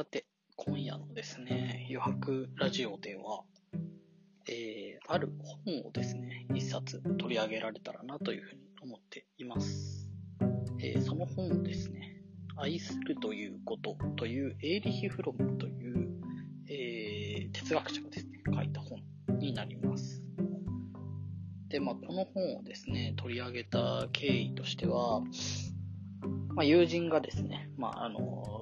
[0.00, 0.24] さて、
[0.56, 3.42] 今夜のですね、余白ラジオでは、
[4.48, 5.30] えー、ある
[5.66, 10.08] 本をですね、一冊取り上げられたらなというふうに思っています。
[10.82, 12.22] えーその本をですね、
[12.56, 16.08] 愛するということというエーリヒ・フロムという、
[16.66, 19.02] えー哲学者がですね、書いた本
[19.38, 20.22] になります。
[21.68, 25.20] で、まあ、この本をですね、取り上げた経緯としては、
[26.54, 28.59] まあ、友人がですね、まあ、あの、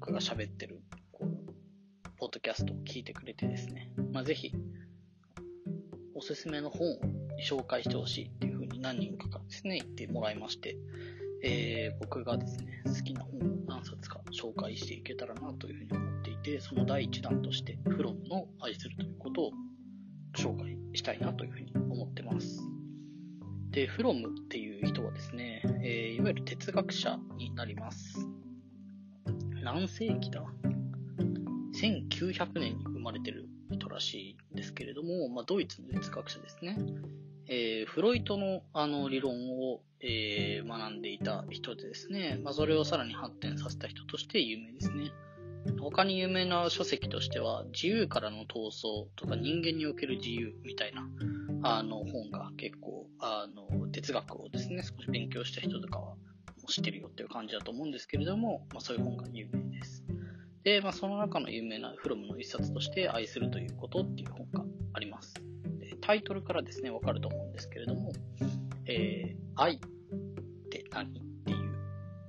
[0.00, 0.80] 僕が喋ってる、
[1.12, 4.50] こう、ポッドキャストを聞いてくれてですね、まあ、ぜひ、
[6.14, 6.98] おすすめの本を
[7.46, 10.78] 紹介してほしいっていうふうに何人かからですね、言ってもらいまして、
[11.44, 19.50] えー僕がですね、好きな本を何冊か紹介していけたらなというふうに思っていて、その第一弾として、フロムの愛するということを
[20.34, 22.62] 紹介したいなというふうに思ってます。
[23.68, 28.26] で、フロムっていう人はですね、えーいわゆる哲学者になります。
[29.62, 30.42] 何世紀だ
[31.74, 36.78] ?1900 年に生まれてる人らしいんですけれども、まあ、ドイツの哲学者ですね。
[37.46, 45.10] えーフロイトのあの理論を、えー学んでいた人でですね、まあ、それをさらに発展させた人として有名ですね。
[45.80, 51.06] 他に有名な書籍としては、自由からの闘争とか人間における自由みたいな、
[51.62, 56.14] あの本が結構、あの、哲学をですね、少し勉強した人とかは
[56.70, 60.04] 知ってるよっていう感じだと思うんですけれども、まあそういう本が有名です。
[60.62, 65.34] で、まあその中の有名なフロムの一冊として、愛するということっていう本があります。
[65.78, 68.12] でタイトルからですね、わかると思うんですけれども、
[68.86, 69.78] えー愛っ
[70.70, 71.12] て何っ
[71.44, 71.72] ていう、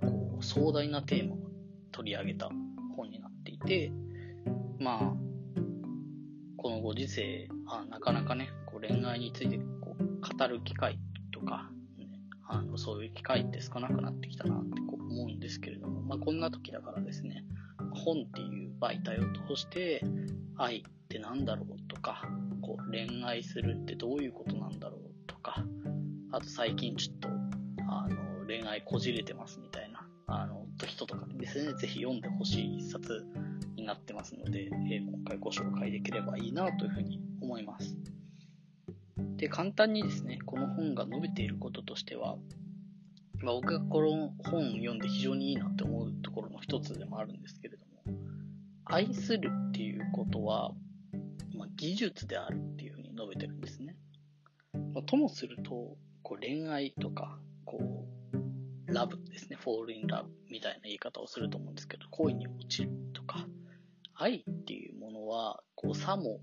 [0.00, 1.38] こう、壮大なテーマを
[1.92, 2.50] 取り上げた
[2.96, 3.92] 本になっていて、
[4.80, 5.14] まあ、
[6.56, 10.98] このご時世、あなかなかね、こう恋愛についてこう語る機会
[11.30, 11.70] とか、
[12.52, 17.44] あの、そういう機会って少なくなってきたなってこう思うんですけれども、まあこんな時だからですね、
[17.94, 20.02] 本っていう媒体を通して、
[20.56, 22.28] 愛ってなんだろうとか、
[22.60, 25.64] こう恋愛するってどういうことなんだろうとか、
[26.32, 27.28] あと最近ちょっと、
[27.88, 33.24] あの、恋愛こじれてますみたいな、あの、人とかにですね、ぜひ読んでほしい一冊
[33.76, 37.96] になってますので、えー今回ご紹介できればいいなというふうに思います。
[39.40, 42.36] で、簡単にですね、この本が述べていることとしては、
[43.38, 48.18] まあ、僕がこの本を読んで非常にいいなって思うところの一つでもあるんですけれども、
[48.84, 50.72] 愛するっていうことは、
[51.56, 53.96] まあ、技術であるっていうふうに述べてるんですね。
[54.92, 58.06] まあともすると、こう恋愛とか、こ
[58.88, 63.46] う、ラブですね、フォールインラブみたいな言い方をすると思うんですけど、恋に落ちるとか、
[64.14, 66.40] 愛っていうものは、こう、さも、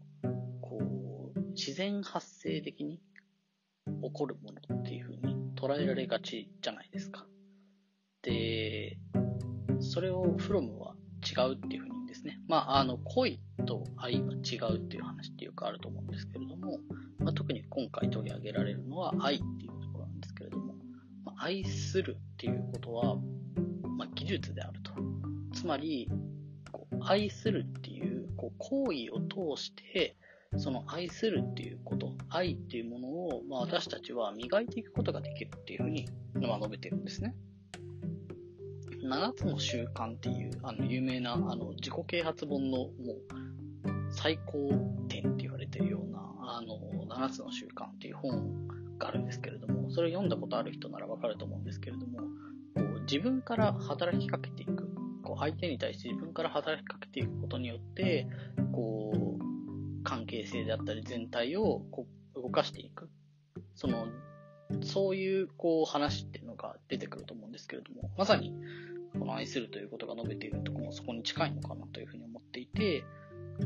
[1.57, 3.01] 自然発生的に
[4.03, 7.25] 起こるものっていうふうに捉えられがちじゃないですか。
[8.22, 9.00] で、
[9.79, 10.94] それをフロムは
[11.25, 12.40] 違うっていうふうにですね。
[12.47, 16.78] まあ、あの、恋と愛は違うっていう話ってよくあると思うんですけれども、
[17.18, 20.75] まあ、特に今回取り上げられるのは愛っていうところなんですけれども、
[21.25, 23.16] まあ、愛するっていうことは、
[23.97, 24.91] まあ、技術であると。
[25.53, 26.07] つまり、
[26.72, 30.16] こう愛するっていうこう行為を通して、
[30.56, 37.35] その愛するっていうこと、愛っていうものを、まあ、私たちは磨いていくことができるっていうふうに、まあ、述べてるんですね。
[39.03, 42.91] 7つの習慣っていう、あの、有名な、あの、自己啓発本の、もう、
[44.09, 44.69] 最高
[45.07, 52.25] 点って言われてるような、あの、7つの習慣っていう本があるんですけれども、それを読んだことある人ならわかると思うんですけれども、こ
[52.97, 54.90] う自分から働きかけていく、
[55.24, 58.28] こう相手に対して自分から働きかけていくことによって、
[58.72, 59.27] こう、
[60.07, 63.09] 関係性であったり全体をこう動かしていく。
[63.75, 64.07] その、
[64.81, 68.53] そういう、こう、話っていうのが出てくると思うんですけれども、まさに、
[69.19, 73.03] この愛するということが述べているところもそこに近いのかなというふうに思っていて、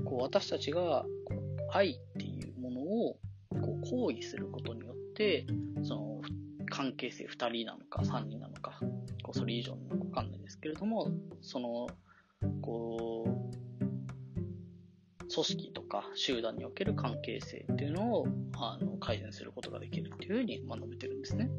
[0.03, 1.38] こう私たちがこう
[1.72, 3.18] 愛っていうものを
[3.62, 5.46] こう行為することによって、
[5.84, 6.22] その
[6.70, 8.79] 関係性2人なのか3人なのか、
[9.23, 11.11] こうそれ以上なのかわかんないですけれども、
[11.41, 11.87] その、
[12.61, 12.71] こう、
[15.34, 21.50] 組織とか集団における関係性っていうのをあの改善することができるっていうふうに、ま、述べてるんですね。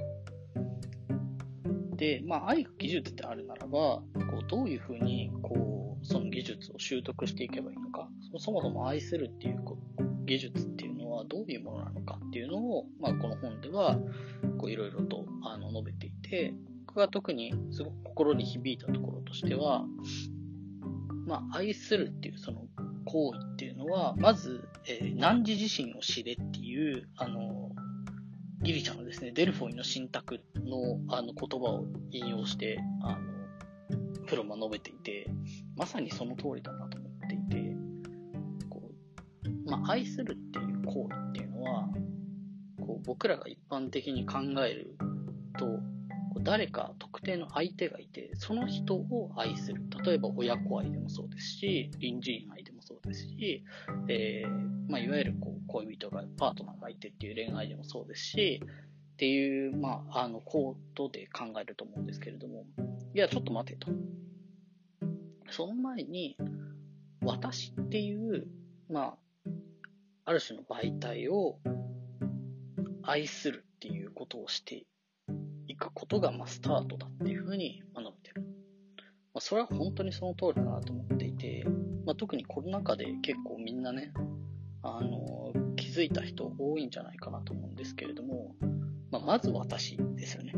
[1.96, 4.02] で、まあ、愛が技術であるならば、こ
[4.42, 8.08] うどういうふうに、こう、その技術を習得していけばいいのか、
[8.40, 9.62] そもそも愛するっていう
[10.24, 13.98] 技術っていうのはどういうものなのかっていうのを、まあ、この本では、
[14.66, 16.52] いろいろと、あの、述べていて、
[16.86, 19.84] 僕が特にすごく心に響いたところとしては、
[21.26, 22.66] まあ、愛するっていうその
[23.04, 27.70] 行為っていうのは、まず、えー汝自身を知れっていう、あの、
[28.62, 33.18] ギリシャのですね、デルフォイの信託のあの言葉を引用して、あの、
[34.26, 35.28] プロも述べていて、
[35.76, 37.76] まさにその通りだなと思っていて、
[38.68, 38.90] こ
[39.44, 41.88] う、まあ、愛するっていう行為っていうのは、
[42.80, 44.96] こう、僕らが一般的に考える
[45.58, 45.80] と、
[46.42, 49.82] 誰か特定の相手がいて、その人を愛する。
[50.04, 53.64] 例えば親子愛でもそうですし、隣人愛でもそうですし、
[54.08, 62.64] えー、まあ、いわゆるこう恋人が、パートナーがいてっていう恋愛でもそうですし、っていう、まあ、あの、コードで考えると思うんですけれども、
[63.14, 63.88] いや、ちょっと待てと。
[65.50, 66.36] その前に、
[67.22, 68.46] 私っていう、
[68.88, 69.16] ま
[69.46, 69.50] あ、
[70.24, 71.58] ある種の媒体を
[73.02, 74.86] 愛するっていうことをして
[75.66, 78.04] いくことが、まあ、スタートだっていうふうに学べてる。
[78.04, 78.11] まあ、
[79.44, 81.66] それは本当にその通りだなと思っていて、
[82.06, 84.12] まあ、特にコロナ禍で結構みんなね、
[84.84, 88.54] あの、気づいた人多いんじゃないかなと思うんですけれども、
[89.10, 90.52] まあ、まず私ですよね。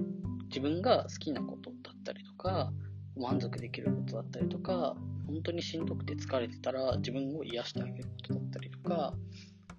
[0.49, 2.75] 自分が好きなことだったりとか、
[3.17, 4.95] 満足できることだったりとか、
[5.29, 9.15] 本当にしんどくて疲れてたら自分を癒してあげることだったりとか、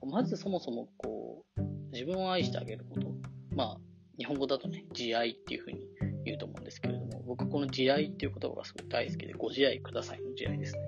[0.03, 1.61] まずそもそもこう、
[1.91, 3.13] 自分を愛してあげること。
[3.55, 3.77] まあ、
[4.17, 5.81] 日本語だとね、自愛っていうふうに
[6.25, 10.81] 言うと思うんですけれども、僕この自愛っていう言葉がすごい大好きで、ご自愛くださいの自愛ですね。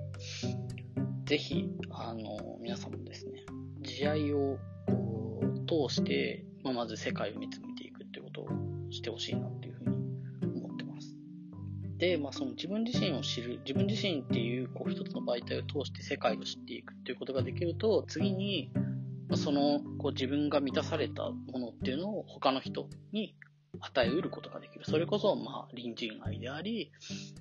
[1.24, 3.44] ぜひ、あの、皆さんもですね、
[3.80, 4.58] 自愛を
[5.66, 8.48] 通して、まあ、まず世界を見つめていくっていうことを
[8.90, 11.14] してほしいなっていうふうに思ってます。
[11.98, 18.72] で、まあ、その自分自身を知る、自分自身っていうこう一つの媒体を通して世界を知っていくっていうことができると、次に、
[19.34, 23.34] そのこう自分が満たされたものっていうのを他の人に
[23.80, 24.84] 与えうることができる。
[24.84, 26.90] それこそ、まあ、隣人愛であり、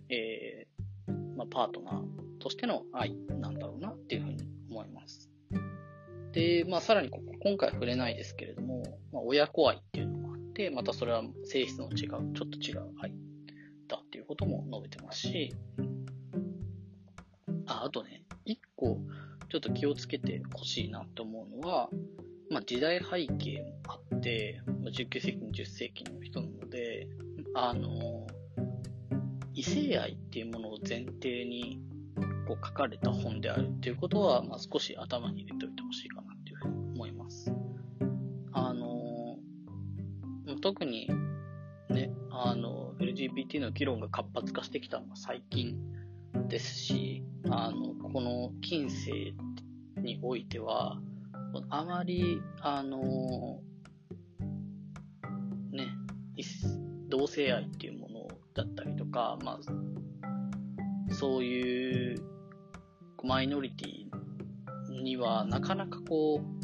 [0.09, 2.03] えー、まあ、パートナー
[2.39, 4.37] としての愛なんだろうなっていうふうに
[4.69, 5.29] 思います。
[6.33, 13.13] で、まあ、さらにここ、今回は触れないですけれども、まあ、親子愛っていうのもあって、またそれは性質の違う、ちょっと違う愛
[13.87, 15.55] だっていうことも述べてますし、
[17.65, 18.99] あ、あとね、一個、
[19.49, 21.89] ちょっと気をつけてほしいなと思うのは、
[22.49, 27.07] まあ、時代背景もあって、19世紀、20世紀の人なので、
[27.53, 28.27] あの、
[29.53, 31.79] 異性愛っていうものを前提に
[32.47, 37.51] こう書かれた本であるっていうことは、まあ、少し頭に入れておいてほしいかなっていうふうに思います。
[38.53, 39.37] あの、
[40.61, 41.09] 特に
[41.89, 45.75] ね、あの、LGBT の議論が活発化してきたのは最近
[46.47, 49.33] ですし、あの、この近世
[50.01, 50.99] においては、
[51.69, 53.61] あまり、あの、
[57.27, 62.21] 同性愛っていうものだったりとか、まあ、そういう
[63.21, 66.57] マイノリティにはなかなかこう、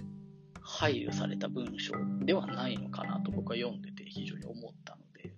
[0.62, 5.34] 配慮された文章ではないのかなと僕は読んでて非常に思ったので、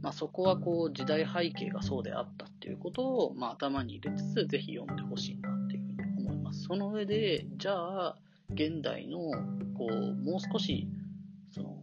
[0.00, 6.62] まあ、そこはこう時代背景がそうであったっていうことを、まあ、頭に入れつつぜひ読んでほしいなっていうふうに思います。
[6.62, 8.16] その上で、じゃあ、
[8.52, 9.18] 現代の、
[9.76, 10.88] こう、もう少し、
[11.50, 11.80] その、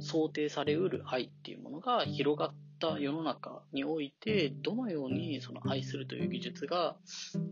[0.00, 6.96] 想定されうる愛っていうものが広がった世の中において、どのようにその愛するという技術が、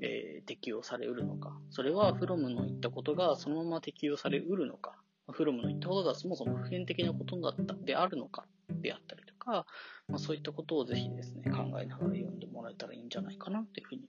[0.00, 1.58] えー、適用されうるのか。
[1.70, 4.96] それはフロムの言ったことがそのまま適用されうるのか。
[5.32, 9.66] フロムの言ったことがそもそも普遍的なことだったであるのかであったりとか、
[10.08, 14.02] まあ、そういったことをぜひですね、考えながら読んでもらえたらいいんじゃないかなというふうに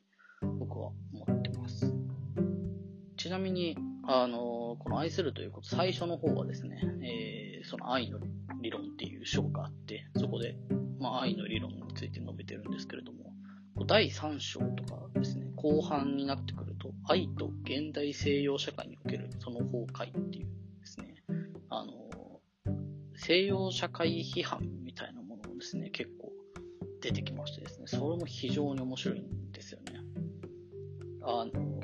[0.59, 1.93] 僕は思ってます。
[3.17, 8.19] ちなみに、あの、この愛するということ、最初の方はですね、えー、その愛の
[8.61, 10.55] 理論っていう章があって、そこで、
[10.99, 13.33] まあ、愛の理論について述べてるんですけれども、
[13.85, 20.47] 第3章とかですね、後半になってくると、愛と現代西洋社会におけるその崩壊っていう
[20.79, 21.15] ですね、
[21.69, 21.93] あの、
[23.15, 26.31] 西洋社会批判みたいなものもですね、結構
[27.01, 29.99] 出てきましてですね、それも非常に面白いんですよね。
[31.21, 31.77] あの、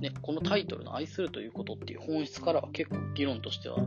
[0.00, 3.78] ね、このタイトルの愛するということっていう本質からは結構議論としては、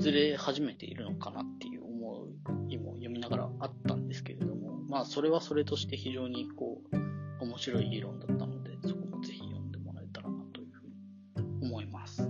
[0.00, 2.26] ずれ始めているのかなっていう思
[2.68, 12.28] いも読みながらあったんですけれども、まあ、それはそれとして非常にこう、面白い議論だったので、そこもぜひ読んでもらえたらなというふうに思います。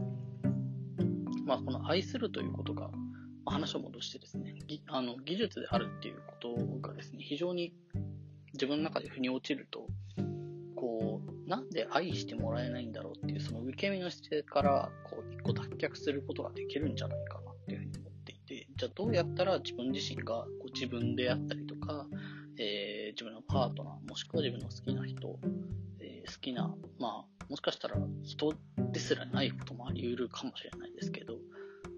[1.44, 2.90] まあ、この愛するということが、
[3.46, 4.54] 話を戻してですね、
[4.86, 7.72] あの技術であるっていうことがですね、非常に
[8.52, 9.86] 自分の中で腑に落ちると、
[10.76, 17.39] こう、なんで愛してもらえないんだろうっていう、その受け身の姿勢から、こう、一個脱却することができるんじゃないか
[18.80, 22.06] じゃあどうやったら自分自身が、こう、自分であったりとか、
[22.58, 25.38] えー、自分のパートナー、もしくは自分の好きな人、
[26.00, 28.54] えー、好きな、まあ、もしかしたら人
[28.90, 31.34] ですらないこともあり得るかもしれないですけど、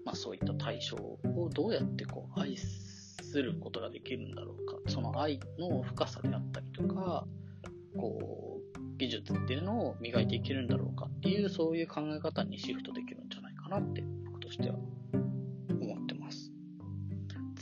[0.03, 7.25] まあそういった対象をどうやってこう愛することができるんだろうか、その愛の深さであったりとか、
[7.95, 14.75] こう、技術っていうのを磨いていけるんだろうかっていう、そういう考え方にシフトできるんじゃないかなって、僕としては。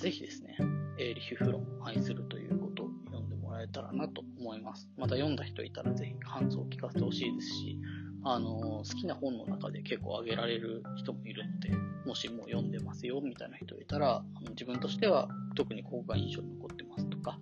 [0.01, 0.57] ぜひですね、
[0.97, 4.89] エーリヒ・フロンを愛するということを読んでもらえたらなと思います。
[4.97, 7.77] また読んだ人いたらぜひ感想を聞かせてほしいですし、
[8.23, 11.69] あの、好きな本の中で結構挙げられる人もいるので、
[12.07, 17.39] もしも読んでますよみたいな人いたら、あの自分としては特にここが印象に残ってますとか、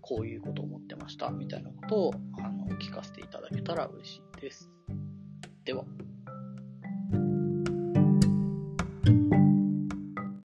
[0.00, 4.68] こういうことを思ってましたみたいなことをあの聞かせていただけたら嬉しいです。
[5.64, 5.84] では。